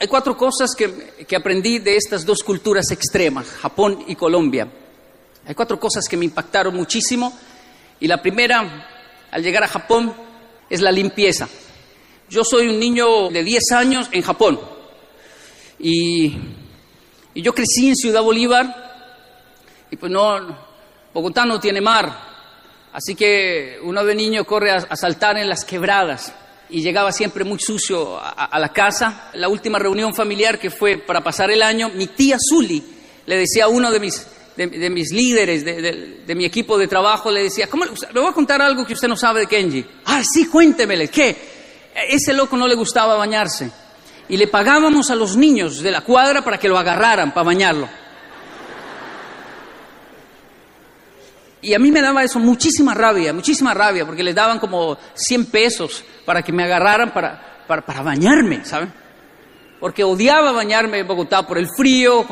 [0.00, 4.68] Hay cuatro cosas que, que aprendí de estas dos culturas extremas, Japón y Colombia.
[5.44, 7.36] Hay cuatro cosas que me impactaron muchísimo
[7.98, 10.14] y la primera, al llegar a Japón,
[10.70, 11.48] es la limpieza.
[12.28, 14.60] Yo soy un niño de 10 años en Japón
[15.80, 16.36] y,
[17.34, 20.58] y yo crecí en Ciudad Bolívar y pues no,
[21.12, 22.12] Bogotá no tiene mar,
[22.92, 26.32] así que uno de niño corre a, a saltar en las quebradas
[26.70, 29.30] y llegaba siempre muy sucio a, la casa.
[29.34, 32.82] La última reunión familiar que fue para pasar el año, mi tía Zuli
[33.26, 37.30] le decía a uno de mis, de, mis líderes, de, de, mi equipo de trabajo,
[37.30, 39.84] le decía, ¿cómo, le voy a contar algo que usted no sabe de Kenji.
[40.06, 41.36] Ah, sí, cuéntemele, ¿qué?
[42.08, 43.70] Ese loco no le gustaba bañarse.
[44.28, 47.88] Y le pagábamos a los niños de la cuadra para que lo agarraran, para bañarlo.
[51.60, 55.46] Y a mí me daba eso muchísima rabia, muchísima rabia, porque les daban como 100
[55.46, 58.92] pesos para que me agarraran para, para, para bañarme, ¿saben?
[59.80, 62.24] Porque odiaba bañarme en Bogotá por el frío,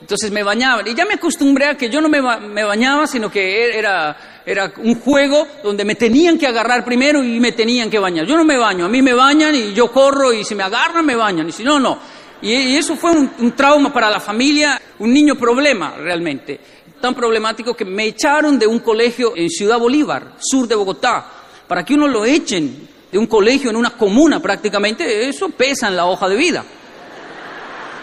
[0.00, 0.86] entonces me bañaban.
[0.86, 4.72] Y ya me acostumbré a que yo no me, me bañaba, sino que era, era
[4.78, 8.26] un juego donde me tenían que agarrar primero y me tenían que bañar.
[8.26, 11.06] Yo no me baño, a mí me bañan y yo corro y si me agarran
[11.06, 11.98] me bañan, y si no, no.
[12.42, 16.60] Y, eso fue un trauma para la familia, un niño problema realmente
[17.00, 21.26] tan problemático que me echaron de un colegio en Ciudad Bolívar, sur de Bogotá,
[21.66, 25.96] para que uno lo echen de un colegio en una comuna prácticamente, eso pesa en
[25.96, 26.64] la hoja de vida.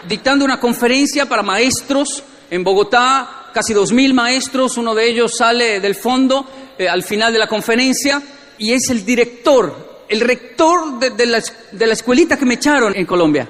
[0.08, 5.80] Dictando una conferencia para maestros en Bogotá, casi dos mil maestros, uno de ellos sale
[5.80, 6.46] del fondo
[6.78, 8.22] eh, al final de la conferencia
[8.58, 12.94] y es el director, el rector de, de, la, de la escuelita que me echaron
[12.94, 13.48] en Colombia.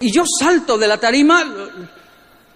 [0.00, 1.44] Y yo salto de la tarima,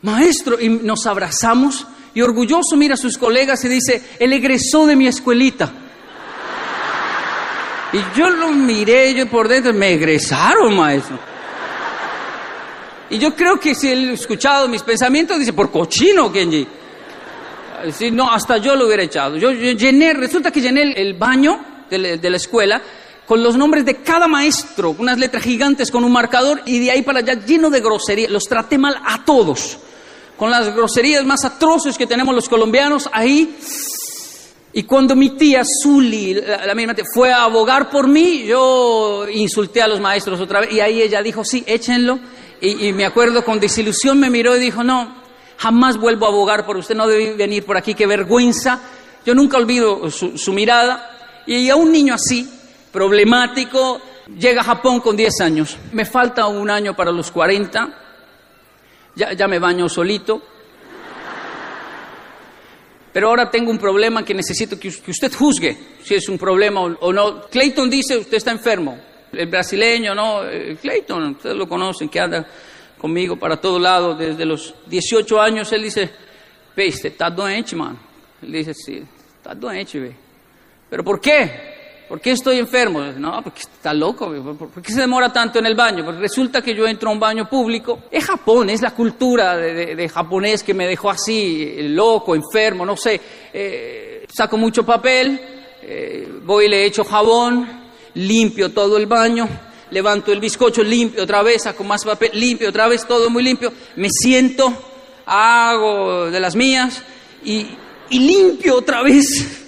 [0.02, 4.96] maestro, y nos abrazamos y orgulloso mira a sus colegas y dice, él egresó de
[4.96, 5.72] mi escuelita.
[7.92, 11.18] Y yo lo miré, yo por dentro, me egresaron, maestro.
[13.10, 16.66] Y yo creo que si él escuchado mis pensamientos, dice, por cochino, Kenji.
[17.92, 19.36] Si no, hasta yo lo hubiera echado.
[19.36, 22.80] Yo, llené, resulta que llené el, el baño de la, de la escuela
[23.26, 27.02] con los nombres de cada maestro, unas letras gigantes con un marcador y de ahí
[27.02, 28.28] para allá lleno de grosería.
[28.28, 29.78] Los traté mal a todos
[30.40, 33.58] con las groserías más atroces que tenemos los colombianos ahí.
[34.72, 39.82] Y cuando mi tía Zuli, la, misma tía, fue a abogar por mí, yo insulté
[39.82, 42.18] a los maestros otra vez y ahí ella dijo, sí, échenlo.
[42.58, 45.14] Y, y me acuerdo con desilusión me miró y dijo, no,
[45.58, 48.80] jamás vuelvo a abogar por usted, no debe venir por aquí, qué vergüenza.
[49.26, 51.42] Yo nunca olvido su, su mirada.
[51.46, 52.48] Y a un niño así,
[52.90, 54.00] problemático,
[54.38, 55.76] llega a Japón con 10 años.
[55.92, 58.06] Me falta un año para los 40
[59.14, 60.42] ya, ya me baño solito.
[63.12, 66.96] Pero ahora tengo un problema que necesito que, usted juzgue si es un problema o,
[67.00, 67.42] o, no.
[67.42, 68.98] Clayton dice, usted está enfermo.
[69.32, 70.44] El brasileño, ¿no?
[70.44, 72.46] Eh, Clayton, ustedes lo conocen, que anda
[72.98, 75.72] conmigo para todo lado desde los 18 años.
[75.72, 76.10] Él dice,
[76.76, 77.98] ve, usted está doente, man.
[78.42, 79.02] Él dice, sí,
[79.36, 80.16] está doente, ve.
[80.88, 81.69] ¿Pero por qué?
[82.10, 83.00] ¿Por qué estoy enfermo?
[83.02, 84.34] No, porque está loco.
[84.58, 86.04] ¿Por qué se demora tanto en el baño?
[86.04, 88.02] Porque resulta que yo entro a un baño público.
[88.10, 92.84] Es Japón, es la cultura de, de, de japonés que me dejó así, loco, enfermo,
[92.84, 93.20] no sé.
[93.52, 95.40] Eh, saco mucho papel,
[95.82, 97.68] eh, voy y le echo jabón,
[98.14, 99.48] limpio todo el baño,
[99.92, 103.72] levanto el bizcocho, limpio otra vez, saco más papel, limpio otra vez, todo muy limpio.
[103.94, 104.74] Me siento,
[105.26, 107.04] hago de las mías
[107.44, 107.68] y,
[108.10, 109.58] limpio otra vez.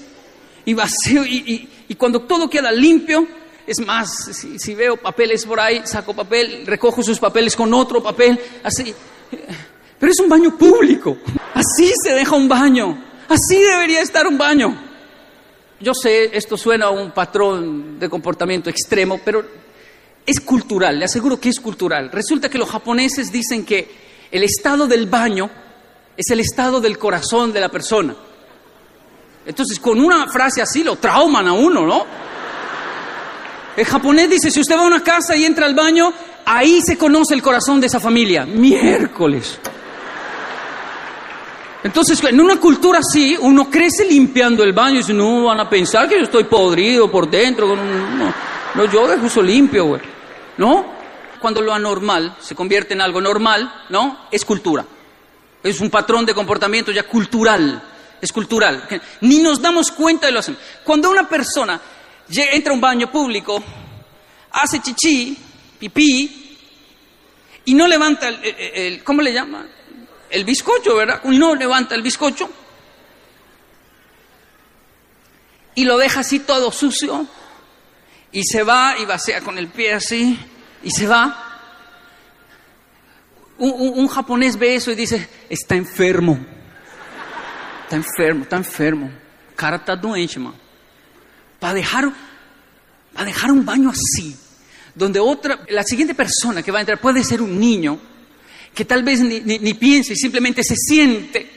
[0.64, 3.28] Y vacío y y cuando todo queda limpio,
[3.66, 8.40] es más, si, veo papeles por ahí, saco papel, recojo sus papeles con otro papel,
[8.62, 8.94] así.
[9.98, 11.18] Pero es un baño público.
[11.52, 12.98] Así se deja un baño.
[13.28, 14.74] Así debería estar un baño.
[15.80, 19.44] Yo sé, esto suena a un patrón de comportamiento extremo, pero
[20.24, 22.10] es cultural, le aseguro que es cultural.
[22.10, 23.90] Resulta que los japoneses dicen que
[24.30, 25.50] el estado del baño
[26.16, 28.16] es el estado del corazón de la persona.
[29.44, 32.06] Entonces, con una frase así lo trauman a uno, ¿no?
[33.76, 36.12] El japonés dice, si usted va a una casa y entra al baño,
[36.44, 38.44] ahí se conoce el corazón de esa familia.
[38.44, 39.58] Miércoles.
[41.82, 45.68] Entonces, en una cultura así, uno crece limpiando el baño y dice, no, van a
[45.68, 47.72] pensar que yo estoy podrido por dentro.
[47.72, 48.18] Un...
[48.18, 48.32] no,
[48.74, 50.00] no, yo dejo limpio, güey.
[50.58, 50.84] ¿No?
[51.40, 54.26] Cuando lo anormal se convierte en algo normal, ¿no?
[54.30, 54.84] Es cultura.
[55.62, 57.82] Es un patrón de comportamiento ya cultural
[58.22, 58.88] es cultural.
[59.20, 60.60] Ni nos damos cuenta de lo hacemos.
[60.84, 61.80] Cuando una persona
[62.28, 63.62] entra a un baño público,
[64.52, 65.36] hace chichi,
[65.78, 66.56] pipí,
[67.64, 69.66] y no levanta el, ¿cómo le llama?
[70.30, 71.24] El bizcocho, ¿verdad?
[71.24, 72.48] No levanta el bizcocho,
[75.74, 77.26] y lo deja así todo sucio,
[78.30, 80.38] y se va y vacía con el pie así,
[80.84, 81.48] y se va.
[83.58, 86.61] un japonés ve eso y dice, está enfermo.
[87.92, 89.10] Está enfermo, está enfermo.
[89.54, 90.56] Cara está doente, mano.
[91.60, 92.10] Para dejar,
[93.12, 94.34] para dejar un baño así,
[94.94, 98.00] donde otra, la siguiente persona que va a entrar puede ser un niño
[98.74, 101.50] que tal vez ni, ni piense y simplemente se siente.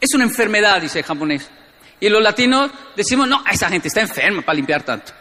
[0.00, 1.50] Es una enfermedad, dice el japonés.
[1.98, 5.12] Y los latinos decimos, no, esa gente está enferma para limpiar tanto.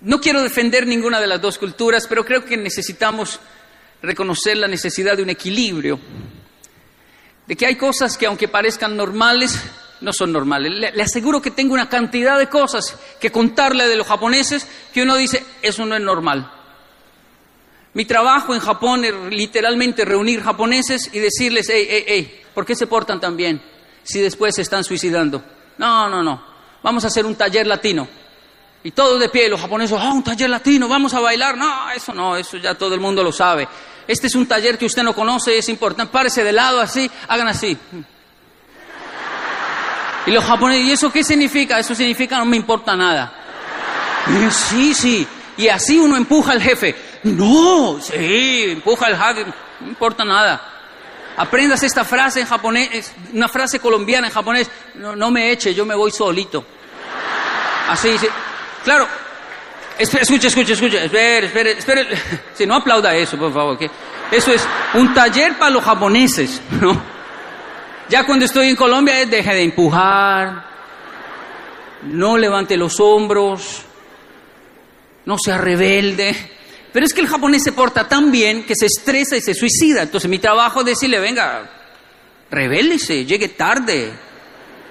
[0.00, 3.38] No quiero defender ninguna de las dos culturas, pero creo que necesitamos
[4.02, 6.00] reconocer la necesidad de un equilibrio.
[7.46, 9.58] De que hay cosas que aunque parezcan normales,
[10.00, 10.72] no son normales.
[10.72, 15.16] Le, aseguro que tengo una cantidad de cosas que contarle de los japoneses que uno
[15.16, 16.52] dice, eso no es normal.
[17.94, 22.74] Mi trabajo en Japón es literalmente reunir japoneses y decirles, hey, hey, hey, ¿por qué
[22.74, 23.62] se portan tan bien
[24.02, 25.42] si después se están suicidando?
[25.78, 26.42] No, no, no.
[26.82, 28.06] Vamos a hacer un taller latino.
[28.86, 31.56] Y todos de pie, los japoneses, ah, un taller latino, vamos a bailar.
[31.56, 33.66] No, eso no, eso ya todo el mundo lo sabe.
[34.06, 36.12] Este es un taller que usted no conoce, es importante.
[36.12, 37.76] Párese de lado así, hagan así.
[40.26, 41.80] Y los japoneses, ¿y eso qué significa?
[41.80, 43.32] Eso significa no me importa nada.
[44.52, 45.26] Sí, sí.
[45.56, 46.94] Y así uno empuja al jefe.
[47.24, 50.62] No, sí, empuja al jefe, no importa nada.
[51.36, 54.70] Aprendas esta frase en japonés, una frase colombiana en japonés.
[54.94, 56.64] No, no me eche, yo me voy solito.
[57.88, 58.28] Así, sí.
[58.86, 59.08] Claro.
[59.98, 61.04] Espera, escuche, escuche, escuche.
[61.06, 62.06] Espere, espere, espere.
[62.54, 63.76] Si no aplauda eso, por favor.
[64.30, 67.02] Eso es un taller para los japoneses, ¿no?
[68.08, 70.64] Ya cuando estoy en Colombia es deje de empujar,
[72.04, 73.82] no levante los hombros,
[75.24, 76.52] no sea rebelde.
[76.92, 80.02] Pero es que el japonés se porta tan bien que se estresa y se suicida.
[80.02, 81.68] Entonces mi trabajo es decirle, venga,
[82.52, 84.12] rebélese, llegue tarde,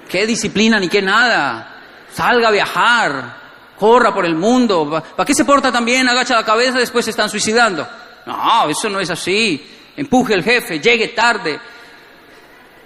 [0.06, 1.80] qué disciplina ni qué nada,
[2.12, 3.45] salga a viajar,
[3.78, 4.88] corra por el mundo.
[5.16, 6.08] ¿Para qué se porta tan bien?
[6.08, 7.86] Agacha la cabeza, después se están suicidando.
[8.26, 9.64] No, eso no es así.
[9.96, 11.58] Empuje al jefe, llegue tarde,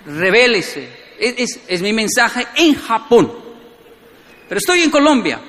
[0.07, 1.01] rebélese.
[1.19, 3.33] Es, es- es mi mensaje en Japón.
[4.49, 5.41] Pero estoy en Colombia.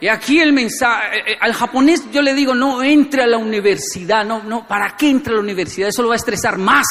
[0.00, 3.38] Y aquí el mensaje, eh, eh, al japonés yo le digo, no entre a la
[3.38, 5.88] universidad, no, no, ¿para qué entra a la universidad?
[5.88, 6.86] Eso lo va a estresar más.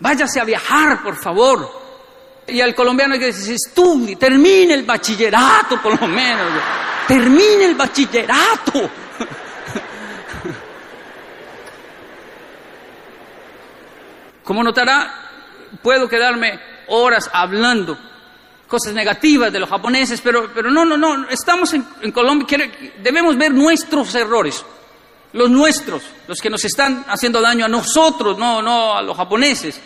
[0.00, 1.79] Váyase a viajar, por favor.
[2.46, 6.48] Y al colombiano hay que decir, estudie, termine el bachillerato por lo menos.
[7.06, 8.72] Termine el bachillerato.
[14.44, 15.30] Como notará,
[15.82, 16.58] puedo quedarme
[16.88, 17.96] horas hablando
[18.66, 22.70] cosas negativas de los japoneses, pero, pero no, no, no, estamos en, en Colombia,
[23.02, 24.64] debemos ver nuestros errores,
[25.32, 29.80] los nuestros, los que nos están haciendo daño a nosotros, no, no a los japoneses.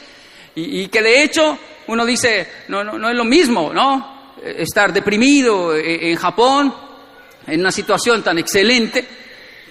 [0.56, 4.34] Y que de hecho uno dice, no, no, no es lo mismo, ¿no?
[4.42, 6.74] Estar deprimido eh, en Japón,
[7.46, 9.06] en una situación tan excelente,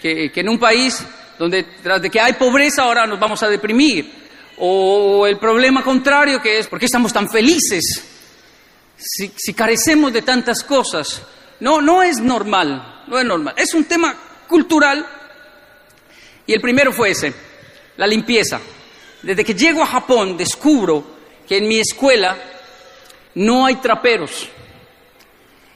[0.02, 1.04] que, que en un país
[1.38, 4.24] donde tras de que hay pobreza ahora nos vamos a deprimir.
[4.58, 8.04] O el problema contrario que es, ¿por qué estamos tan felices?
[8.96, 11.22] Si, si carecemos de tantas cosas.
[11.60, 13.54] No, no es normal, no es normal.
[13.58, 14.16] Es un tema
[14.48, 15.06] cultural.
[16.46, 17.34] Y el primero fue ese,
[17.98, 18.60] la limpieza.
[19.22, 21.13] Desde que llego a Japón descubro
[21.48, 22.38] que en mi escuela
[23.36, 24.48] no hay traperos.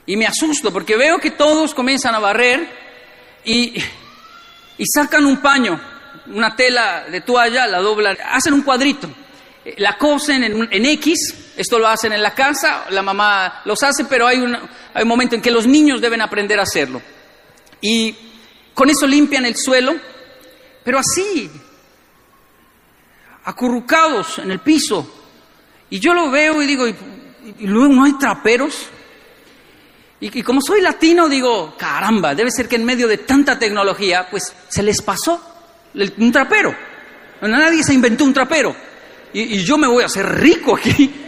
[0.06, 2.68] Y me asusto porque veo que todos comienzan a barrer
[3.44, 3.74] y,
[4.94, 5.80] sacan un paño,
[6.28, 9.10] una tela de toalla, la doblan, hacen un cuadrito,
[9.76, 14.26] la cosen en X, esto lo hacen en la casa, la mamá los hace, pero
[14.26, 17.02] hay un, hay un momento en que los niños deben aprender a hacerlo.
[17.80, 18.14] Y
[18.74, 19.96] con eso limpian el suelo,
[20.84, 21.50] pero así,
[23.44, 25.17] acurrucados en el piso.
[25.90, 26.94] Y yo lo veo y digo, ¿y,
[27.60, 28.86] luego no hay traperos?
[30.20, 34.52] Y, como soy latino, digo, caramba, debe ser que en medio de tanta tecnología, pues
[34.68, 35.40] se les pasó
[35.94, 36.74] un trapero.
[37.40, 38.74] Nadie se inventó un trapero.
[39.32, 41.14] Y, y yo me voy a hacer rico aquí.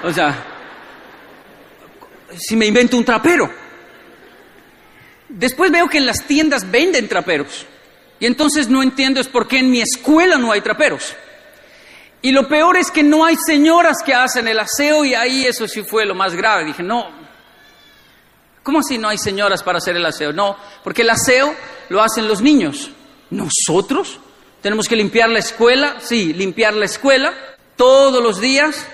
[0.00, 0.32] O sea,
[2.38, 3.50] si me invento un trapero.
[5.28, 7.66] Después veo que en las tiendas venden traperos.
[8.20, 11.14] Y entonces no entiendo es por qué en mi escuela no hay traperos.
[12.20, 15.68] Y lo peor es que no hay señoras que hacen el aseo y ahí eso
[15.68, 16.64] sí fue lo más grave.
[16.64, 17.08] Dije, no,
[18.62, 20.32] ¿cómo así no hay señoras para hacer el aseo?
[20.32, 21.54] No, porque el aseo
[21.88, 22.90] lo hacen los niños.
[23.30, 24.18] ¿Nosotros?
[24.62, 25.98] ¿Tenemos que limpiar la escuela?
[26.00, 27.32] Sí, limpiar la escuela
[27.76, 28.86] todos los días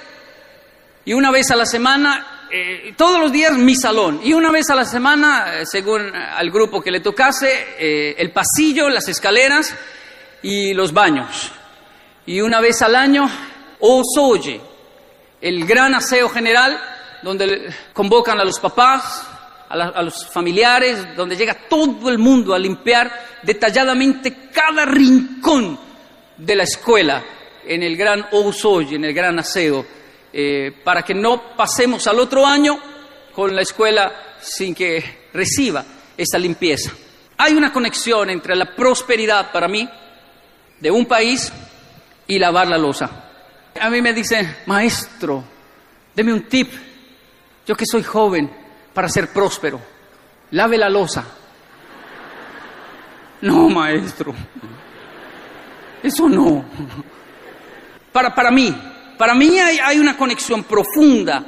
[1.07, 4.69] y una vez a la semana, eh, todos los días mi salón y una vez
[4.71, 9.75] a la semana, eh, según al grupo que le tocase, eh, el pasillo, las escaleras
[10.43, 11.53] y los baños.
[12.27, 13.29] Y una vez al año,
[13.81, 14.61] Osoye,
[15.41, 16.81] el gran aseo general,
[17.23, 19.27] donde convocan a los papás,
[19.69, 23.13] a, los familiares, donde llega todo el mundo a limpiar
[23.43, 25.79] detalladamente cada rincón
[26.37, 27.23] de la escuela
[27.67, 29.85] en el gran Ousoy, en el gran aseo,
[30.33, 32.79] eh, para que no pasemos al otro año
[33.35, 35.85] con la escuela sin que reciba
[36.17, 36.93] esta limpieza.
[37.37, 39.89] Hay una conexión entre la prosperidad para mí
[40.81, 41.53] de un país
[42.27, 43.11] y lavar la losa.
[43.81, 45.45] A mí me dicen, maestro,
[46.15, 46.73] deme un tip,
[47.67, 48.51] yo que soy joven,
[48.93, 49.81] para ser próspero,
[50.53, 51.25] lave la losa.
[53.41, 54.35] No, maestro,
[56.03, 56.65] eso no.
[58.11, 58.75] Para, para mí,
[59.19, 61.45] para mí hay, hay una conexión profunda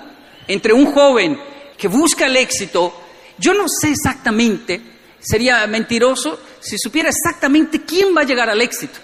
[0.47, 1.40] entre un joven
[1.78, 2.92] que busca el éxito.
[3.38, 4.80] Yo no sé exactamente,
[5.21, 8.99] sería mentiroso si supiera exactamente quién va a llegar al éxito.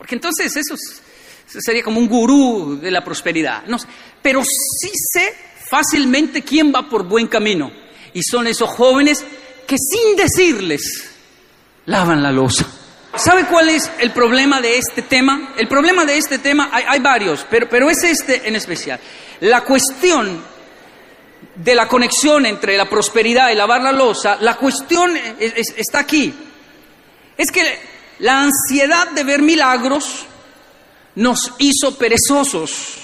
[0.00, 0.76] Porque entonces eso,
[1.60, 3.64] sería como un gurú de la prosperidad.
[3.66, 3.76] No
[4.22, 5.34] pero sí sé
[5.68, 7.70] fácilmente quién va por buen camino.
[8.14, 9.22] Y son esos jóvenes
[9.66, 11.10] que sin decirles
[11.84, 12.66] lavan la losa.
[13.14, 15.52] ¿Sabe cuál es el problema de este tema?
[15.58, 18.98] El problema de este tema, hay, varios, pero, pero es este en especial.
[19.40, 20.42] La cuestión
[21.56, 26.32] de la conexión entre la prosperidad y lavar la losa, la cuestión está aquí.
[27.36, 30.26] Es que la ansiedad de ver milagros
[31.16, 32.96] nos hizo perezosos.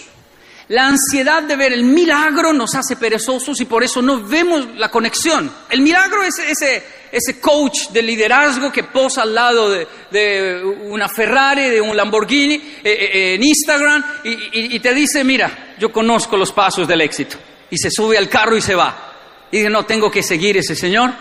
[0.69, 4.91] La ansiedad de ver el milagro nos hace perezosos y por eso no vemos la
[4.91, 5.51] conexión.
[5.71, 6.83] El milagro es ese,
[7.13, 12.83] ese coach de liderazgo que posa al lado de, una Ferrari, de un Lamborghini eh,
[12.85, 17.37] eh, en Instagram y, te dice, mira, yo conozco los pasos del éxito.
[17.71, 19.13] Y se sube al carro y se va.
[19.53, 21.13] Y dice, no, tengo que seguir ese señor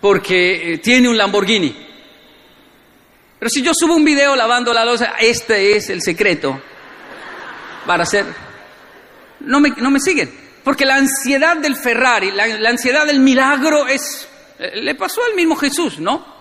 [0.00, 1.87] porque eh, tiene un Lamborghini.
[3.38, 6.60] Pero si yo subo un video lavando la losa, este es el secreto
[7.86, 8.26] para hacer...
[9.40, 10.32] No me, no me siguen.
[10.64, 14.28] Porque la ansiedad del Ferrari, la, ansiedad del milagro es...
[14.74, 16.36] Le pasó al mismo Jesús, ¿no?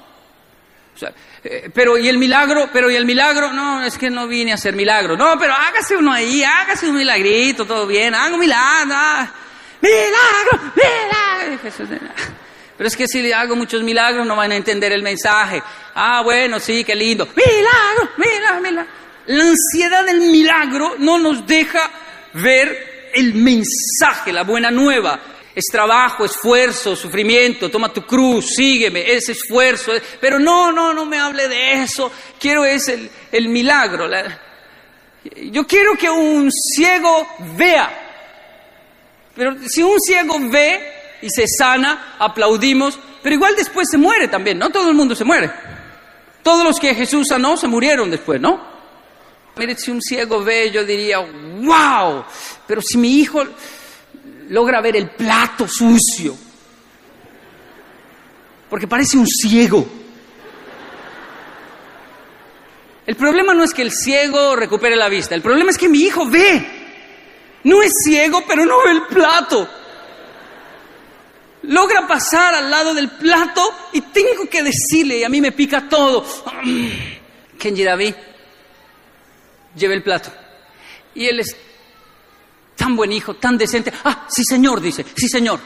[1.43, 4.55] Eh, pero y el milagro, pero y el milagro, no, es que no vine a
[4.55, 5.15] hacer milagro.
[5.15, 8.95] No, pero hágase uno ahí, hágase un milagrito, todo bien, haga un milagro.
[8.95, 9.31] Ah,
[9.81, 12.36] milagro, milagro.
[12.77, 15.63] Pero es que si le hago muchos milagros no van a entender el mensaje.
[15.95, 17.27] Ah, bueno, sí, qué lindo.
[17.35, 18.91] Milagro, milagro, milagro.
[19.25, 21.89] La ansiedad del milagro no nos deja
[22.33, 25.19] ver el mensaje, la buena nueva.
[25.55, 29.91] Es trabajo, esfuerzo, sufrimiento, toma tu cruz, sígueme, es esfuerzo.
[30.21, 32.11] Pero no, no, no me hable de eso.
[32.39, 34.07] Quiero es el, el milagro.
[35.51, 38.03] yo quiero que un ciego vea.
[39.35, 44.57] Pero si un ciego ve, y se sana, aplaudimos, pero igual después se muere también,
[44.57, 44.69] ¿no?
[44.69, 45.51] Todo el mundo se muere.
[46.43, 48.77] Todos los que Jesús sanó se murieron después, ¿no?
[49.57, 52.23] Mire, si un ciego ve, yo diría, wow,
[52.67, 53.43] pero si mi hijo
[54.49, 56.37] logra ver el plato sucio,
[58.69, 59.85] porque parece un ciego.
[63.05, 65.99] El problema no es que el ciego recupere la vista, el problema es que mi
[65.99, 66.75] hijo ve.
[67.63, 69.67] No es ciego, pero no ve el plato
[71.67, 73.61] logra pasar al lado del plato
[73.93, 76.25] y tengo que decirle, y a mí me pica todo,
[77.59, 78.15] Kenji David,
[79.75, 80.31] lleve el plato.
[81.15, 81.55] Y él es
[82.75, 83.91] tan buen hijo, tan decente.
[84.03, 85.59] Ah, sí señor, dice, sí señor.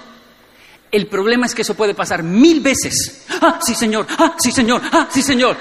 [0.91, 3.25] El problema es que eso puede pasar mil veces.
[3.41, 5.57] Ah, sí señor, ah, sí señor, ah, sí señor.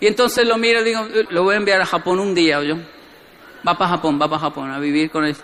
[0.00, 2.76] Y entonces lo miro y digo, lo voy a enviar a Japón un día, yo.
[3.66, 5.36] Va para Japón, va para Japón a vivir con él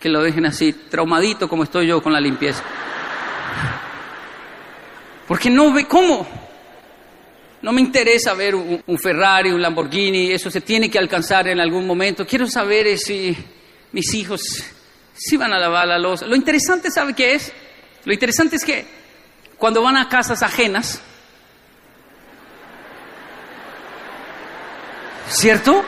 [0.00, 2.62] que lo dejen así, traumadito como estoy yo con la limpieza.
[5.26, 6.26] Porque no ve cómo.
[7.62, 11.86] No me interesa ver un, Ferrari, un Lamborghini, eso se tiene que alcanzar en algún
[11.86, 12.26] momento.
[12.26, 13.36] Quiero saber si
[13.92, 14.62] mis hijos
[15.14, 16.26] si van a lavar la losa.
[16.26, 17.52] Lo interesante, ¿sabe qué es?
[18.04, 18.86] Lo interesante es que
[19.56, 21.00] cuando van a casas ajenas,
[25.28, 25.82] ¿cierto?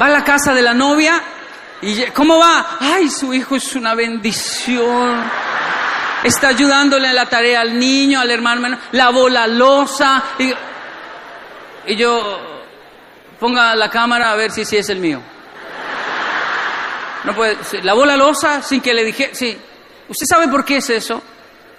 [0.00, 1.20] Va a la casa de la novia
[1.82, 2.78] ¿Y cómo va?
[2.80, 5.22] Ay, su hijo es una bendición.
[6.24, 10.22] Está ayudándole en la tarea al niño, al hermano lavó la losa.
[11.86, 12.64] Y, yo,
[13.38, 15.22] ponga la cámara a ver si, si es el mío.
[17.24, 19.56] No puede, lavó la losa sin que le dije, sí.
[20.08, 21.22] ¿Usted sabe por qué es eso?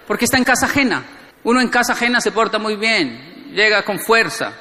[0.08, 1.04] Porque está en casa ajena.
[1.44, 4.54] Uno en casa ajena se porta muy bien, llega con fuerza,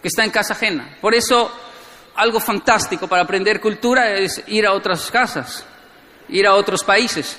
[0.00, 0.96] que está en casa ajena.
[1.00, 1.52] Por eso
[2.18, 5.64] algo fantástico para aprender cultura es ir a otras casas,
[6.28, 7.38] ir a otros países.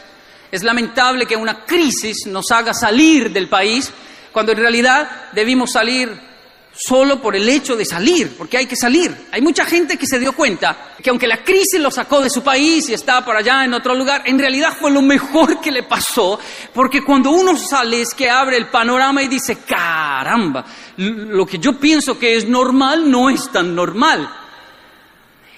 [0.52, 3.92] Es lamentable que una crisis nos haga salir del país
[4.32, 6.30] cuando en realidad debimos salir
[6.72, 9.28] solo por el hecho de salir, porque hay que salir.
[9.32, 12.42] Hay mucha gente que se dio cuenta que aunque la crisis lo sacó de su
[12.42, 15.84] país y está por allá en otro lugar, en realidad fue lo mejor que le
[15.84, 16.40] pasó,
[16.74, 20.64] porque cuando uno sale es que abre el panorama y dice, caramba,
[20.96, 24.30] lo que yo pienso que es normal no es tan normal.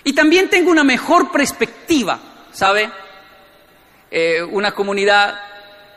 [0.03, 2.19] Y también tengo una mejor perspectiva,
[2.51, 2.89] ¿sabe?
[4.09, 5.39] Eh, una comunidad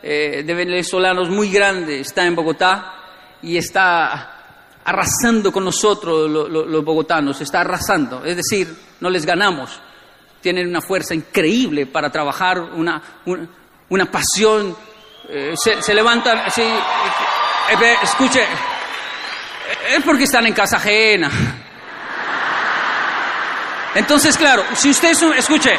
[0.02, 2.94] eh, de venezolanos muy grande está en Bogotá
[3.42, 4.34] y está
[4.84, 9.80] arrasando con nosotros los bogotanos, está arrasando, es decir, no les ganamos.
[10.42, 13.00] Tienen una fuerza increíble para trabajar, una,
[13.88, 14.76] una, pasión,
[15.26, 16.42] eh, se, levantan,
[18.02, 18.42] escuche,
[19.88, 21.30] es porque están en casa ajena.
[23.94, 25.78] Entonces, claro, si usted es un, escuche,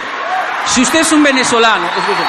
[0.67, 2.23] si usted es un venezolano, escuche.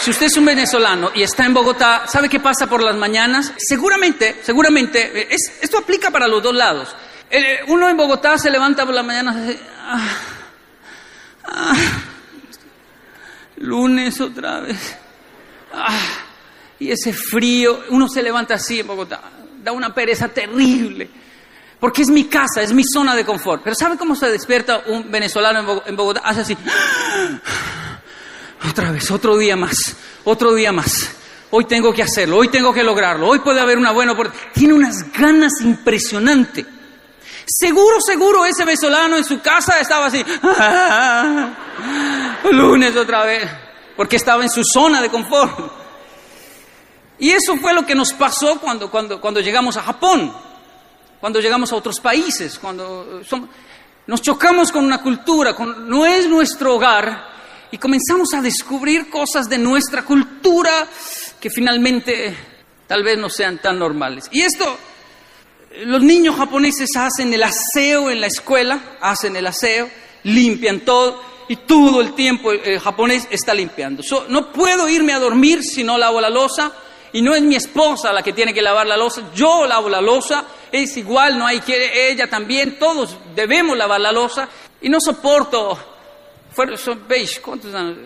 [0.00, 3.52] Si usted es un venezolano y está en Bogotá, ¿sabe qué pasa por las mañanas?
[3.58, 6.96] Seguramente, seguramente, eh, esto aplica para los dos lados.
[7.30, 10.08] Eh, uno en Bogotá se levanta por las mañanas y dice, ah,
[11.44, 11.76] ah,
[13.58, 14.96] lunes otra vez.
[15.72, 16.00] Ah,
[16.78, 19.20] y ese frío, uno se levanta así en Bogotá,
[19.62, 21.08] da una pereza terrible.
[21.78, 23.62] Porque es mi casa, es mi zona de confort.
[23.62, 26.20] Pero ¿sabe cómo se despierta un venezolano en Bogotá?
[26.24, 26.56] Hace así.
[28.68, 31.10] Otra vez, otro día más, otro día más.
[31.50, 34.52] Hoy tengo que hacerlo, hoy tengo que lograrlo, hoy puede haber una buena oportunidad.
[34.52, 36.66] Tiene unas ganas impresionantes.
[37.46, 40.22] Seguro, seguro, ese venezolano en su casa estaba así.
[42.52, 43.50] lunes otra vez,
[43.96, 45.79] porque estaba en su zona de confort.
[47.20, 50.32] Y eso fue lo que nos pasó cuando, cuando, cuando llegamos a Japón,
[51.20, 53.20] cuando llegamos a otros países, cuando
[54.06, 57.28] nos chocamos con una cultura, con, no es nuestro hogar,
[57.70, 60.88] y comenzamos a descubrir cosas de nuestra cultura
[61.38, 62.34] que finalmente
[62.86, 64.24] tal vez no sean tan normales.
[64.32, 64.78] Y esto,
[65.84, 69.90] los niños japoneses hacen el aseo en la escuela, hacen el aseo,
[70.24, 74.02] limpian todo y todo el tiempo el japonés está limpiando.
[74.28, 76.72] no puedo irme a dormir si no lavo la losa
[77.12, 80.00] y no es mi esposa la que tiene que lavar la losa, yo lavo la
[80.00, 84.48] losa, es igual, no hay que ella también, todos debemos lavar la losa
[84.80, 85.90] y no soporto
[86.76, 87.40] son, ¿veis?
[87.40, 87.96] ¿Cuántos años?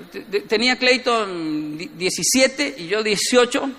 [0.48, 3.70] Tenía Clayton 17 y yo 18.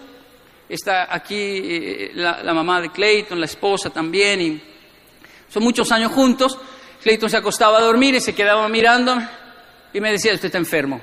[0.67, 4.41] Está aquí eh, la, mamá de Clayton, la esposa también.
[4.41, 4.61] Y
[5.49, 6.57] son muchos años juntos.
[7.01, 9.15] Clayton se acostaba a dormir y se quedaba mirando
[9.93, 10.99] y me decía, usted está enfermo.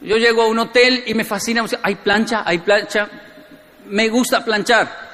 [0.00, 3.08] Yo llego a un hotel y me fascina, hay plancha, hay plancha.
[3.86, 5.08] Me gusta planchar.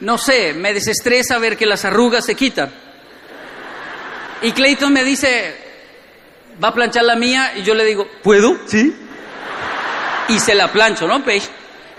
[0.00, 2.70] No sé, me desestresa ver que las arrugas se quitan.
[4.42, 5.56] Y Clayton me dice,
[6.62, 7.52] ¿va a planchar la mía?
[7.56, 8.58] Y yo le digo, ¿puedo?
[8.66, 8.94] Sí.
[10.28, 11.48] Y se la plancho, ¿no, Page?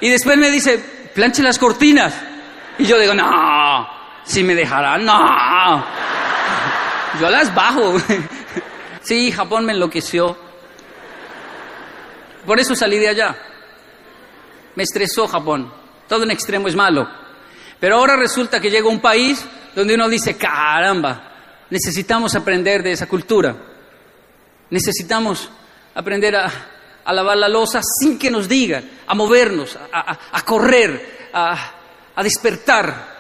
[0.02, 0.78] Y después me dice,
[1.14, 2.14] planche las cortinas.
[2.78, 3.88] Y yo digo, no,
[4.26, 5.86] si me dejarán, no.
[7.20, 7.96] Yo las bajo.
[9.04, 10.38] Sí, Japón me enloqueció.
[12.46, 13.36] Por eso salí de allá.
[14.76, 15.72] Me estresó Japón.
[16.08, 17.08] Todo en extremo es malo.
[17.80, 21.34] Pero ahora resulta que llego a un país donde uno dice, caramba,
[21.74, 23.56] Necesitamos aprender de esa cultura.
[24.70, 25.50] Necesitamos
[25.96, 26.52] aprender a,
[27.12, 31.74] lavar la losa sin que nos digan, a movernos, a, correr, a,
[32.22, 33.14] despertar.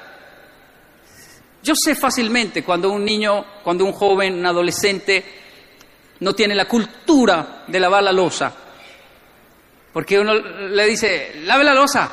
[1.64, 5.26] Yo sé fácilmente cuando un niño, cuando un joven, un adolescente
[6.20, 8.54] no tiene la cultura de lavar la losa.
[9.94, 12.12] Porque uno le dice, lave la losa.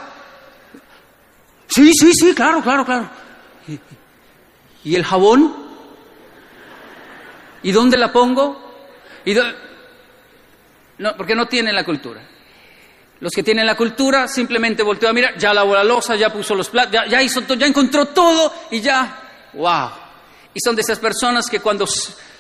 [1.67, 3.11] Sí, sí, sí, claro, claro, claro.
[4.85, 5.55] ¿Y el jabón?
[7.63, 8.71] ¿Y dónde la pongo?
[9.25, 9.35] ¿Y
[11.01, 12.21] no, porque no tienen la cultura.
[13.21, 16.55] Los que tienen la cultura simplemente volteó a mirar, ya lavó la losa, ya puso
[16.55, 19.91] los platos, ya, hizo ya encontró todo y ya, wow.
[20.55, 21.87] Y son de esas personas que cuando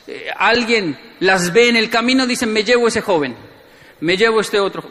[0.06, 3.36] eh, alguien las ve en el camino dicen, me llevo ese joven,
[4.00, 4.84] me llevo este otro.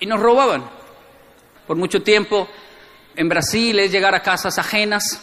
[0.00, 0.64] Y nos robaban.
[1.66, 2.48] Por mucho tiempo
[3.16, 5.20] en Brasil es llegar a casas ajenas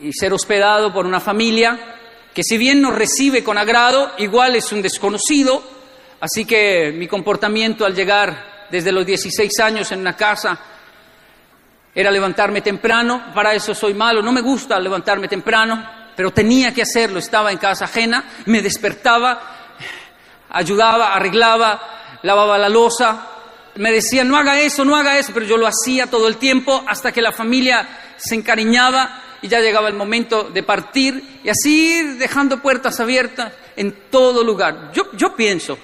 [0.00, 1.96] y ser hospedado por una familia
[2.36, 5.62] que si bien nos recibe con agrado, igual es un desconocido,
[6.20, 10.58] así que mi comportamiento al llegar desde los 16 años en una casa
[11.94, 15.82] era levantarme temprano, para eso soy malo, no me gusta levantarme temprano,
[16.14, 19.40] pero tenía que hacerlo, estaba en casa ajena, me despertaba,
[20.50, 23.28] ayudaba, arreglaba, lavaba la losa,
[23.76, 26.84] me decían no haga eso, no haga eso, pero yo lo hacía todo el tiempo
[26.86, 31.98] hasta que la familia se encariñaba y ya llegaba el momento de partir y así
[31.98, 34.92] ir dejando puertas abiertas en todo lugar.
[34.92, 35.78] Yo, yo pienso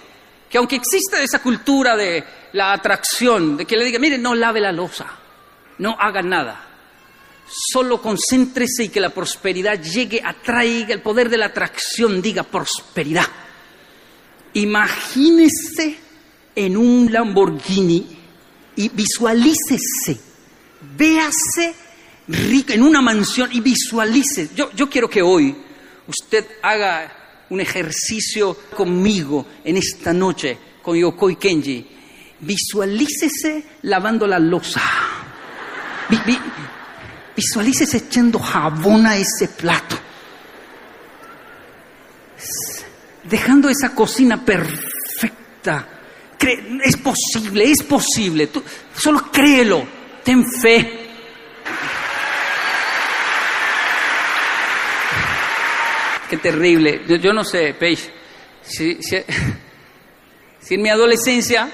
[0.49, 4.61] que aunque exista esa cultura de la atracción, de que le diga, mire, no lave
[4.61, 5.07] la losa,
[5.79, 6.69] no haga nada,
[7.47, 13.27] solo concéntrese y que la prosperidad llegue, atraiga el poder de la atracción, diga prosperidad.
[14.55, 15.99] Imagínese
[16.55, 18.19] en un Lamborghini
[18.77, 20.21] y visualícese,
[20.97, 21.75] véase
[22.29, 24.51] rico en una mansión y visualice.
[24.55, 25.57] Yo, yo quiero que hoy
[26.07, 31.87] usted haga un ejercicio conmigo en esta noche con Yokoi Kenji.
[32.41, 34.81] Visualícese lavando la losa.
[37.37, 39.97] visualícese echando jabón a ese plato.
[43.25, 46.02] Dejando esa cocina perfecta.
[46.85, 48.49] Es posible, es posible.
[48.95, 49.85] Solo créelo.
[50.25, 51.03] Ten fe.
[56.33, 57.03] qué terrible.
[57.21, 58.11] Yo, no sé, Peix,
[58.63, 58.99] si,
[60.71, 61.69] en mi adolescencia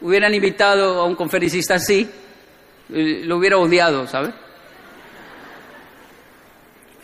[0.00, 2.10] hubieran invitado a un conferencista así,
[2.92, 4.34] eh, lo hubiera odiado, ¿sabes?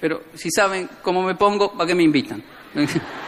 [0.01, 2.43] Pero si saben cómo me pongo, ¿para qué me invitan?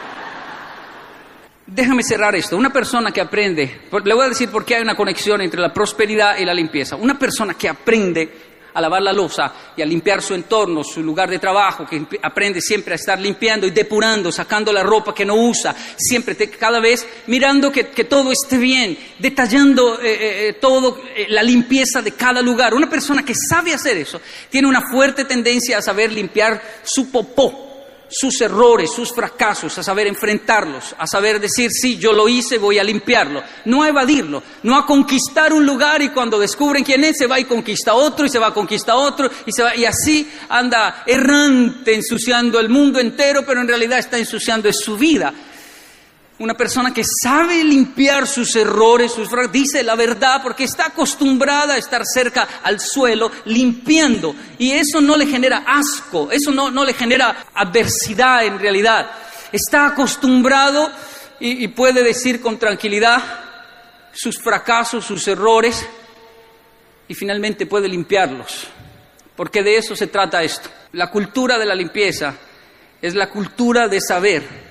[1.71, 2.57] Déjame cerrar esto.
[2.57, 5.71] Una persona que aprende, le voy a decir por qué hay una conexión entre la
[5.71, 6.95] prosperidad y la limpieza.
[6.95, 8.31] Una persona que aprende
[8.73, 12.59] a lavar la losa y a limpiar su entorno, su lugar de trabajo, que aprende
[12.59, 17.07] siempre a estar limpiando y depurando, sacando la ropa que no usa, siempre cada vez
[17.27, 22.73] mirando que, todo esté bien, detallando eh, eh, eh, todo, la limpieza de cada lugar.
[22.73, 27.68] Una persona que sabe hacer eso tiene una fuerte tendencia a saber limpiar su popó
[28.09, 32.79] sus errores, sus fracasos, a saber enfrentarlos, a saber decir, sí, yo lo hice, voy
[32.79, 37.17] a limpiarlo, no a evadirlo, no a conquistar un lugar y cuando descubren quién es,
[37.17, 39.85] se va y conquista otro y se va a conquistar otro y, se va, y
[39.85, 45.33] así anda errante, ensuciando el mundo entero, pero en realidad está ensuciando su vida
[46.39, 51.77] una persona que sabe limpiar sus errores, sus dice la verdad porque está acostumbrada a
[51.77, 56.93] estar cerca al suelo limpiando y eso no le genera asco, eso no, no le
[56.93, 59.11] genera adversidad en realidad.
[59.51, 60.89] Está acostumbrado
[61.41, 63.21] y, y puede decir con tranquilidad
[64.13, 65.85] sus fracasos, sus errores
[67.09, 68.67] y finalmente puede limpiarlos,
[69.35, 70.69] porque de eso se trata esto.
[70.93, 72.33] La cultura de la limpieza
[73.01, 74.68] es la cultura de saber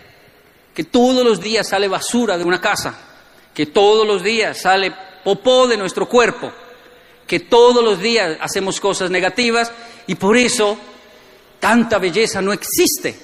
[0.79, 2.97] que todos los días sale basura de una casa,
[3.53, 6.53] que todos los días sale popó de nuestro cuerpo,
[7.27, 9.73] que todos los días hacemos cosas negativas
[10.07, 10.79] y por eso
[11.59, 13.19] tanta belleza no existe.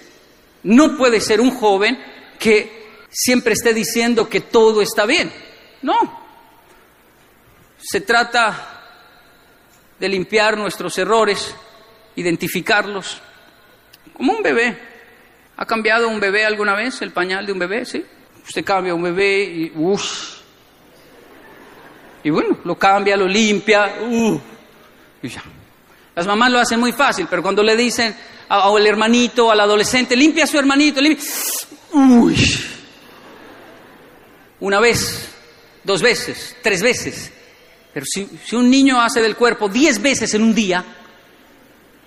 [0.65, 1.97] No puede ser un joven
[2.41, 5.33] que siempre esté diciendo que todo está bien.
[5.83, 5.95] No.
[7.79, 8.83] Se trata
[10.01, 11.55] de limpiar nuestros errores,
[12.17, 13.21] identificarlos,
[14.13, 14.94] como un bebé.
[15.57, 17.85] ¿Ha cambiado un bebé alguna vez el pañal de un bebé?
[17.85, 18.05] Sí.
[18.45, 20.41] Usted cambia un bebé y uff.
[22.25, 24.41] Y bueno, lo cambia, lo limpia, uh,
[25.23, 25.43] y ya.
[26.15, 28.17] Las mamás lo hacen muy fácil, pero cuando le dicen
[28.49, 31.25] al hermanito, al adolescente, limpia a su hermanito, limpia.
[31.93, 32.37] Uy.
[34.61, 35.31] Una vez,
[35.83, 37.33] dos veces, tres veces.
[37.93, 40.85] Pero si, si un niño hace del cuerpo diez veces en un día,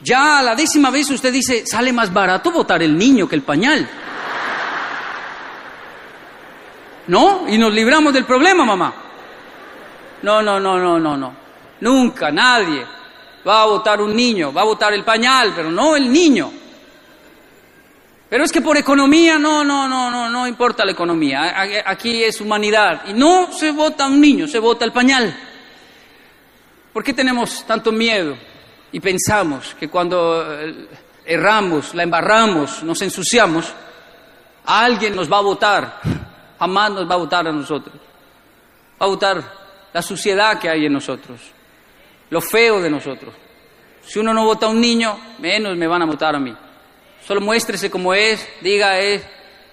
[0.02, 3.88] ya la décima vez usted dice, sale más barato votar el niño que el pañal.
[7.08, 7.46] ¿No?
[7.48, 8.94] Y nos libramos del problema, mamá.
[10.22, 11.34] No, no, no, no, no, no.
[11.80, 12.86] Nunca, nadie
[13.48, 16.52] va a votar un niño, va a votar el pañal, pero no el niño.
[18.30, 21.54] Pero es que por economía, no, no, no, no, no importa la economía.
[21.86, 23.04] Aquí es humanidad.
[23.08, 25.34] Y no se vota un niño, se vota el pañal.
[26.92, 28.36] ¿Por qué tenemos tanto miedo?
[28.91, 30.88] Y pensamos que cuando eh,
[31.26, 33.73] erramos, la embarramos, nos ensuciamos,
[34.65, 36.02] alguien nos va a votar,
[36.58, 37.95] jamás nos va a votar a nosotros.
[39.00, 39.43] Va a votar
[39.93, 41.39] la suciedad que hay en nosotros,
[42.30, 43.34] lo feo de nosotros.
[44.06, 46.56] Si uno no vota a un niño, menos me van a votar a mí.
[47.26, 49.21] Solo muéstrese como es, diga es,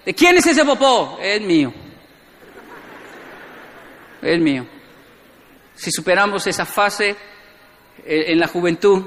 [0.05, 1.19] ¿de quién es ese popó?
[1.23, 1.73] Es mío.
[4.21, 4.67] Es mío.
[5.75, 7.17] Si superamos esa fase,
[8.05, 9.03] en la juventud,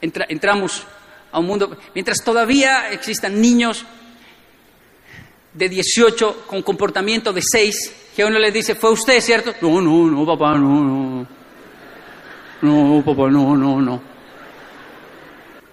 [0.00, 0.84] entramos
[1.30, 3.84] a un mundo, mientras todavía existan niños
[5.52, 9.54] de 18 con comportamiento de 6, que uno le dice, fue usted, ¿cierto?
[9.60, 11.26] No, no, no, papá, no, no.
[12.60, 14.02] No, papá, no, no, no.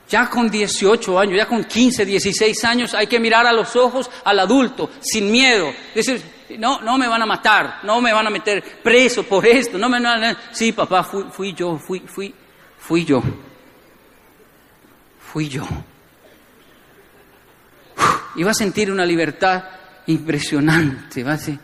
[0.07, 4.09] Ya con 18 años, ya con 15, 16 años, hay que mirar a los ojos
[4.23, 5.73] al adulto, sin miedo.
[5.95, 6.21] Decir,
[6.57, 9.89] no, no me van a matar, no me van a meter preso por esto, no
[9.89, 10.37] me van a...
[10.51, 12.33] Sí, papá, fui, fui yo, fui, fui,
[12.77, 13.21] fui yo.
[15.19, 15.65] Fui yo.
[18.35, 19.63] Y va a sentir una libertad
[20.07, 21.37] impresionante, va a.
[21.37, 21.59] ¿Se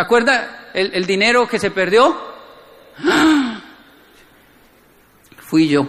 [0.00, 2.16] acuerda el, el dinero que se perdió?
[2.98, 3.60] ¡Ah!
[5.38, 5.88] Fui yo.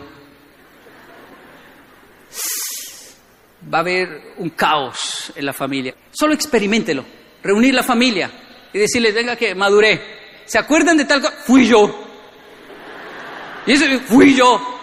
[3.74, 5.96] Va a haber un caos en la familia.
[6.12, 7.04] Solo experimentelo.
[7.42, 8.32] Reunir la familia
[8.74, 10.44] y decirles, venga que maduré.
[10.46, 11.34] ¿Se acuerdan de tal cosa?
[11.46, 12.04] Fui yo.
[13.66, 14.80] Y eso fui yo.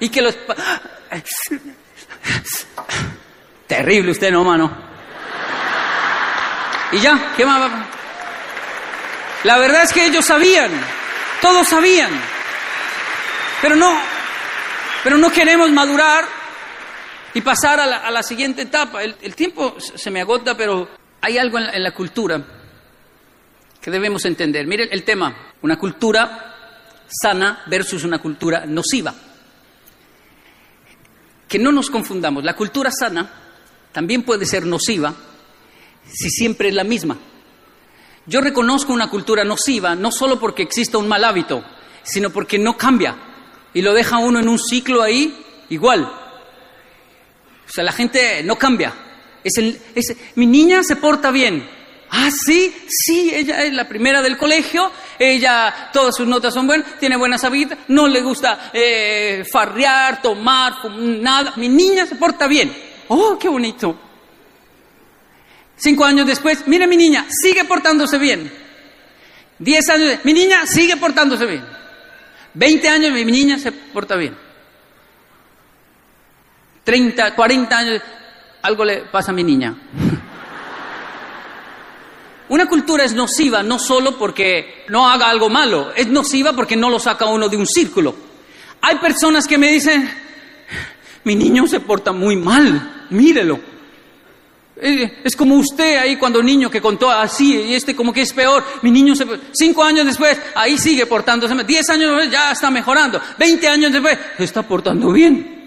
[0.00, 0.36] Y que los...
[3.66, 4.70] Terrible usted, no, mano.
[6.92, 7.70] Y ya, ¿qué más?
[9.44, 10.70] La verdad es que ellos sabían,
[11.40, 12.10] todos sabían.
[13.60, 13.98] Pero no,
[15.04, 16.37] pero no queremos madurar
[17.34, 19.02] y pasar a la, siguiente etapa.
[19.02, 20.88] El, tiempo se me agota, pero
[21.20, 22.42] hay algo en la, en la cultura
[23.80, 24.66] que debemos entender.
[24.66, 26.54] Mire el tema, una cultura
[27.08, 29.14] sana versus una cultura nociva.
[31.46, 33.30] Que no nos confundamos, la cultura sana
[33.92, 35.14] también puede ser nociva
[36.04, 37.16] si siempre es la misma.
[38.26, 41.64] Yo reconozco una cultura nociva no solo porque exista un mal hábito,
[42.02, 43.16] sino porque no cambia
[43.72, 46.10] y lo deja uno en un ciclo ahí igual.
[47.68, 48.94] O sea, la gente no cambia.
[50.34, 51.68] Mi niña se porta bien,
[52.10, 56.98] Ah, sí, sí, ella es la primera del colegio, ella, todas sus notas son buenas,
[56.98, 61.52] tiene buenas habilidades, no le gusta eh, farrear, tomar, nada.
[61.56, 62.74] Mi niña se porta bien.
[63.08, 63.98] Oh, qué bonito.
[65.76, 68.50] Cinco años después, mire mi niña, sigue portándose bien.
[69.58, 71.64] Diez años, mi niña sigue portándose bien.
[72.54, 74.34] Veinte años, mi niña se porta bien.
[76.88, 78.00] Treinta, cuarenta años,
[78.62, 79.74] algo le pasa a mi niña.
[82.48, 86.88] Una cultura es nociva no solo porque no haga algo malo, es nociva porque no
[86.88, 88.16] lo saca uno de un círculo.
[88.80, 90.10] Hay personas que me dicen,
[91.24, 93.60] mi niño se porta muy mal, mírelo.
[94.74, 98.64] Es como usted ahí cuando niño que contó así, y este como que es peor,
[98.80, 99.26] mi niño se...
[99.52, 101.54] Cinco años después, ahí sigue portándose.
[101.64, 103.20] Diez años después, ya está mejorando.
[103.38, 105.57] Veinte años después, está portando bien.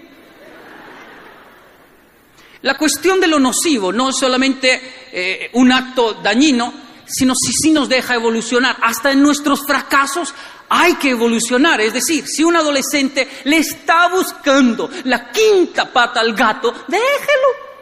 [2.62, 4.80] La cuestión de lo nocivo no es solamente
[5.12, 6.72] eh, un acto dañino,
[7.06, 8.76] sino si sí nos deja evolucionar.
[8.80, 10.32] Hasta en nuestros fracasos
[10.68, 11.80] hay que evolucionar.
[11.80, 17.72] Es decir, si un adolescente le está buscando la quinta pata al gato, déjelo.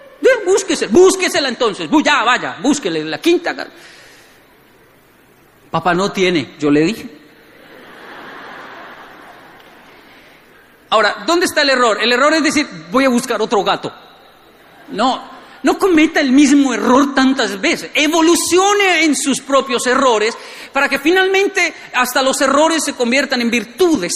[0.47, 1.89] Búsquese, búsquesela entonces.
[2.03, 3.55] Ya, vaya, búsquele la quinta.
[5.71, 7.21] Papá no tiene, yo le dije.
[10.89, 11.99] Ahora, ¿dónde está el error?
[12.03, 14.10] El error es decir, voy a buscar otro gato.
[14.93, 15.23] No,
[15.63, 17.91] no cometa el mismo error tantas veces.
[17.95, 20.37] Evolucione en sus propios errores
[20.73, 24.13] para que finalmente hasta los errores se conviertan en virtudes.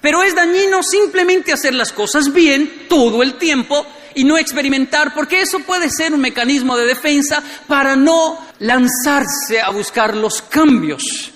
[0.00, 5.40] Pero es dañino simplemente hacer las cosas bien todo el tiempo y no experimentar, porque
[5.40, 11.32] eso puede ser un mecanismo de defensa para no lanzarse a buscar los cambios.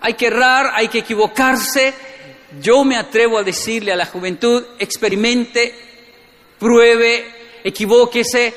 [0.00, 1.94] Hay que errar, hay que equivocarse.
[2.60, 5.95] Yo me atrevo a decirle a la juventud, experimente,
[6.58, 8.54] pruebe, equivóquese.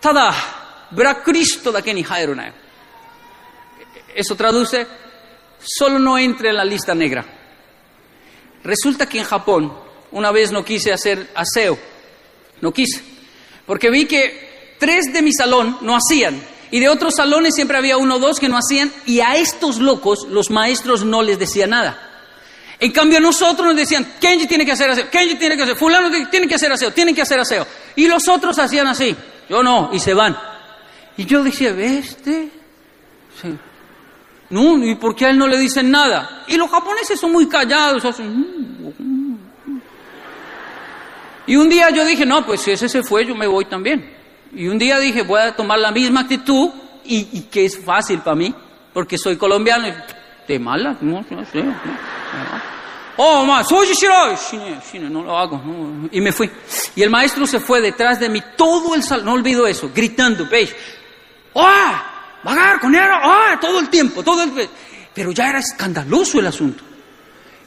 [0.00, 2.04] Tada, verá Cristo da que ni
[4.14, 4.86] Eso traduce,
[5.58, 7.24] solo no entre en la lista negra.
[8.62, 9.72] Resulta que en Japón
[10.12, 11.78] una vez no quise hacer aseo,
[12.60, 13.02] no quise,
[13.66, 17.96] porque vi que tres de mi salón no hacían y de otros salones siempre había
[17.96, 21.70] uno o dos que no hacían y a estos locos los maestros no les decían
[21.70, 22.05] nada.
[22.78, 26.10] En cambio, nosotros nos decían, Kenji tiene que hacer aseo, Kenji tiene que hacer, fulano
[26.30, 27.66] tiene que hacer aseo, tienen que hacer aseo.
[27.96, 29.16] Y los otros hacían así,
[29.48, 30.36] yo no, y se van.
[31.16, 32.50] Y yo decía, ¿este?
[33.40, 33.56] Sí.
[34.50, 36.44] No, ¿y por qué a él no le dicen nada?
[36.46, 38.66] Y los japoneses son muy callados, hacen...
[41.46, 44.12] Y un día yo dije, no, pues si ese se fue, yo me voy también.
[44.52, 46.70] Y un día dije, voy a tomar la misma actitud
[47.04, 48.54] y, que es fácil para mí,
[48.92, 49.86] porque soy colombiano.
[51.00, 51.62] No, no sé.
[51.62, 51.74] No.
[53.18, 53.88] Oh, ma, soy
[55.08, 55.62] no lo hago.
[56.10, 56.50] Y me fui.
[56.94, 60.46] Y el maestro se fue detrás de mí, todo el salón, no olvido eso, gritando,
[60.46, 60.74] ¿veis?
[61.54, 61.92] ¡Oh!
[62.42, 63.18] ¡Vagar, conero!
[63.22, 63.58] ¡Oh!
[63.60, 64.68] Todo el tiempo, todo el...
[65.14, 66.84] Pero ya era escandaloso el asunto.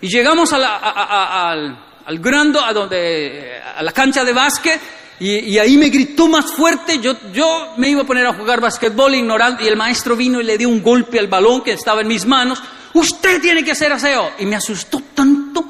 [0.01, 4.79] Y llegamos a la, a, al, al grando, a, donde, a la cancha de básquet,
[5.19, 6.99] y, ahí me gritó más fuerte.
[6.99, 10.43] Yo, yo me iba a poner a jugar basquetbol ignorando, y el maestro vino y
[10.43, 12.61] le dio un golpe al balón que estaba en mis manos
[12.93, 14.33] usted tiene que hacer aseo.
[14.39, 15.65] Y me asustó tanto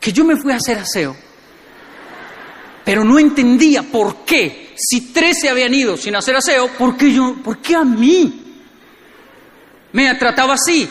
[0.00, 1.16] que yo me fui a hacer aseo.
[2.84, 7.12] Pero no entendía por qué, si tres se habían ido sin hacer aseo, ¿por qué
[7.12, 8.44] yo, por qué a mí?
[9.92, 10.88] Me trataba así.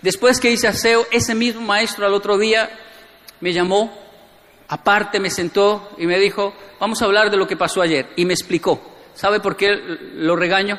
[0.00, 2.70] Después que hice aseo, ese mismo maestro al otro día
[3.40, 3.92] me llamó,
[4.68, 8.08] aparte me sentó y me dijo, vamos a hablar de lo que pasó ayer.
[8.16, 8.90] Y me explicó.
[9.14, 9.68] ¿Sabe por qué
[10.16, 10.78] lo regaño?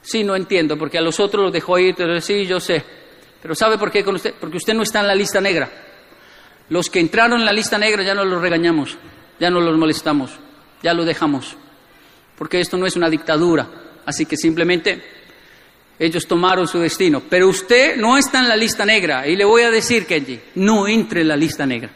[0.00, 2.84] Sí, no entiendo, porque a los otros los dejó ir, pero sí, yo sé.
[3.40, 4.34] Pero ¿sabe por qué con usted?
[4.38, 5.70] Porque usted no está en la lista negra.
[6.68, 8.96] Los que entraron en la lista negra ya no los regañamos,
[9.38, 10.30] ya no los molestamos,
[10.82, 11.56] ya los dejamos.
[12.36, 13.68] Porque esto no es una dictadura.
[14.06, 15.02] Así que simplemente
[15.98, 17.22] ellos tomaron su destino.
[17.28, 19.26] Pero usted no está en la lista negra.
[19.26, 21.90] Y le voy a decir, Kenji, no entre en la lista negra.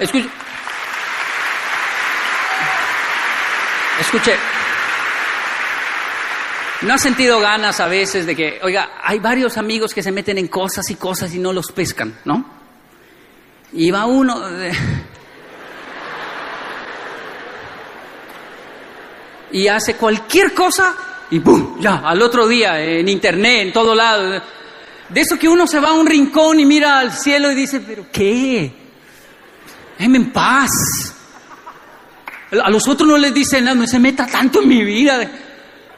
[0.00, 0.28] Escuche.
[4.00, 4.34] Escuche.
[6.82, 10.38] ¿No ha sentido ganas a veces de que, oiga, hay varios amigos que se meten
[10.38, 12.46] en cosas y cosas y no los pescan, ¿no?
[13.74, 14.42] Y va uno...
[19.52, 20.96] y hace cualquier cosa
[21.30, 21.78] y ¡pum!
[21.78, 24.42] Ya, al otro día, en internet, en todo lado.
[25.10, 27.80] De eso que uno se va a un rincón y mira al cielo y dice,
[27.80, 28.79] ¿pero qué?
[30.00, 30.70] Déjeme en paz.
[32.64, 35.30] A los otros no les dicen nada, no se meta tanto en mi vida.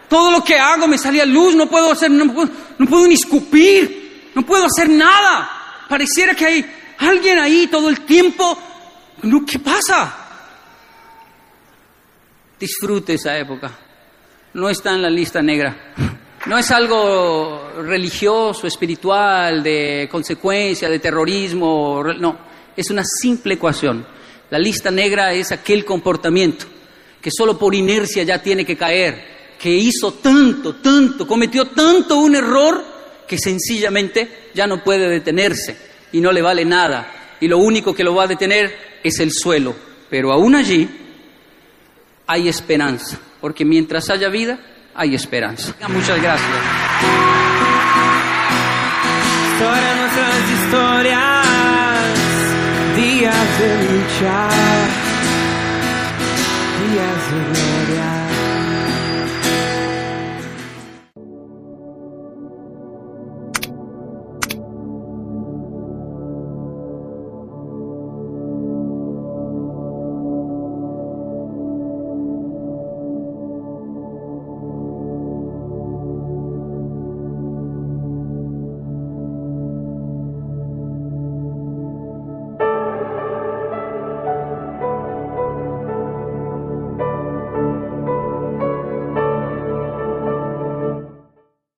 [0.08, 3.06] Todo lo que hago me sale a luz, no puedo hacer, no puedo, no puedo
[3.06, 5.84] ni escupir, no puedo hacer nada.
[5.88, 6.66] Pareciera que hay
[6.98, 8.58] alguien ahí todo el tiempo.
[9.22, 10.16] No, ¿Qué pasa?
[12.58, 13.70] Disfrute esa época.
[14.54, 15.94] No está en la lista negra.
[16.46, 22.02] No es algo religioso, espiritual, de consecuencia, de terrorismo.
[22.18, 24.06] No, es una simple ecuación.
[24.50, 26.66] La lista negra es aquel comportamiento
[27.20, 29.32] que solo por inercia ya tiene que caer
[29.62, 32.84] que hizo tanto, tanto, cometió tanto un error
[33.28, 35.76] que sencillamente ya no puede detenerse
[36.10, 37.36] y no le vale nada.
[37.40, 39.76] Y lo único que lo va a detener es el suelo.
[40.10, 40.88] Pero aún allí
[42.26, 44.58] hay esperanza, porque mientras haya vida,
[44.94, 45.76] hay esperanza.
[45.88, 46.50] Muchas gracias.
[53.22, 55.01] Días de luchar, días de